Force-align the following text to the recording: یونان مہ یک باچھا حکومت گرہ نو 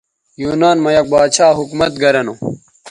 یونان 0.41 0.77
مہ 0.83 0.89
یک 0.95 1.05
باچھا 1.11 1.47
حکومت 1.57 1.91
گرہ 2.01 2.21
نو 2.25 2.33